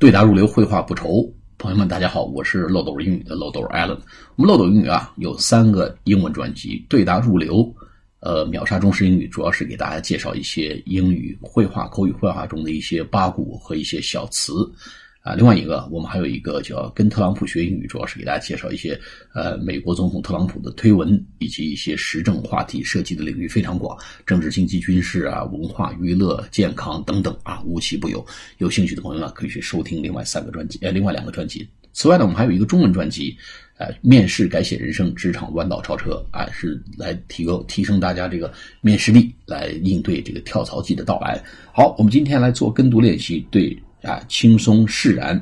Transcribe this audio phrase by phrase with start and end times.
[0.00, 1.30] 对答如流，绘画不愁。
[1.58, 3.98] 朋友们，大家好，我是漏斗英语的漏斗 Allen。
[4.36, 7.70] 我们漏斗英语啊有三个英文专辑，对答如流。
[8.20, 14.54] 呃，秒杀中式英语主要是给大家介绍一些英语绘画、口语绘画中的一些八股和一些小词。
[15.22, 18.98] 啊，另外一个，我们还有一个叫“跟特朗普学英语”，主要是给大家介绍一些
[19.34, 23.94] 呃美国总统特朗普的推文，以及一些时政话题，涉及的领域非常广，
[24.24, 28.24] 政治、经济、军事啊、文化、娱乐、健康等等啊，无奇不有。
[28.56, 31.68] 有兴趣的朋友呢，可以去收听另外三个专辑，呃，另外两个专辑。
[31.92, 33.36] 此外呢，我们还有一个中文专辑，
[33.76, 41.44] 呃，面试改写人生，职场弯道超车啊，是来提高提升大家这个面试力，来应对这个跳槽季的到来。
[41.74, 43.78] 好，我们今天来做跟读练习，对。
[44.02, 45.36] 啊，轻松释然，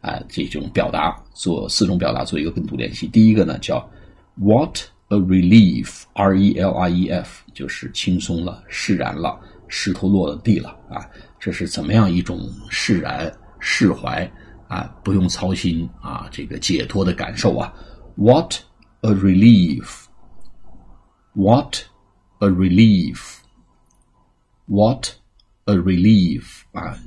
[0.00, 3.06] 啊，这种表达做四种表达做一个跟读练习。
[3.08, 3.88] 第一个呢叫
[4.36, 11.08] What a relief，R E L I E F，就是轻松了，释然了，石头落了地了啊，
[11.38, 14.30] 这是怎么样一种释然、释怀
[14.68, 17.72] 啊，不用操心啊，这个解脱的感受啊。
[18.16, 18.54] What
[19.02, 20.06] a relief，What
[22.38, 23.38] a relief，What
[25.66, 26.98] a relief 啊。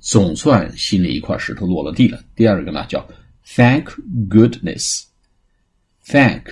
[0.00, 2.22] 总算心里一块石头落了地了。
[2.34, 3.06] 第二个呢，叫
[3.44, 3.90] Thank
[4.28, 6.48] goodness，Thank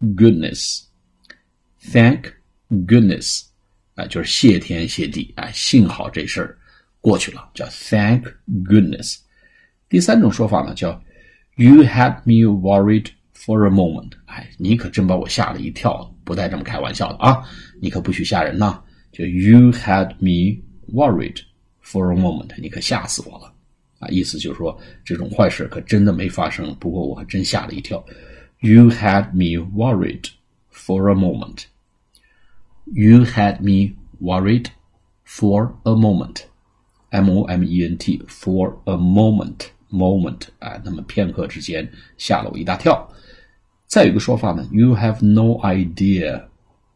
[0.00, 2.32] goodness，Thank
[2.70, 3.42] goodness，
[3.94, 6.56] 啊，就是谢天谢地，哎，幸好这事儿
[7.00, 8.26] 过去了，叫 Thank
[8.64, 9.16] goodness。
[9.88, 11.02] 第三种说法呢，叫
[11.56, 17.42] You had me worried for a moment，哎，你可真把我吓了一跳，不带这么开玩笑的啊，
[17.80, 21.42] 你可不许吓人呐，就 You had me worried。
[21.87, 23.53] For a moment，你可吓死我了，
[23.99, 28.03] 啊，意思就是说这种坏事可真的没发生，不过我还真吓了一跳。
[28.59, 30.29] You had me worried
[30.71, 31.65] for a moment.
[32.85, 34.67] You had me worried
[35.25, 36.43] for a moment.
[37.09, 43.07] M O M E N T for a moment moment 啊，那么片刻之间吓了我一大跳。
[43.85, 46.45] 再有一个说法呢，You have no idea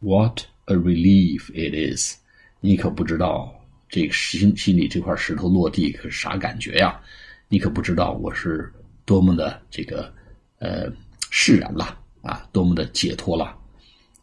[0.00, 2.16] what a relief it is，
[2.60, 3.54] 你可不知道。
[3.93, 6.99] 这个心心里这块石头落地可是啥感觉呀？
[7.47, 8.73] 你可不知道我是
[9.05, 10.11] 多么的这个
[10.57, 10.91] 呃
[11.29, 13.55] 释然了啊，多么的解脱了。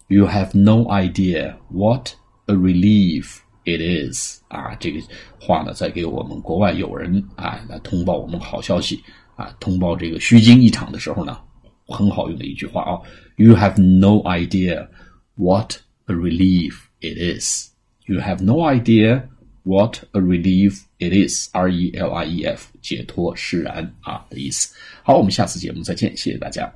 [0.09, 2.09] You have no idea what
[2.47, 4.75] a relief it is 啊！
[4.81, 5.01] 这个
[5.39, 9.01] 话呢，在给我们国外友人啊来通报我们好消息
[9.37, 11.39] 啊，通报这个虚惊一场的时候呢，
[11.87, 12.99] 很好用的一句话啊。
[13.37, 14.89] You have no idea
[15.37, 15.77] what
[16.07, 17.71] a relief it is.
[18.07, 19.29] You have no idea.
[19.63, 21.49] What a relief it is!
[21.53, 24.75] R E L I E F，解脱释然啊的意思。
[25.03, 26.73] 好，我们下次节目再见，谢谢大家。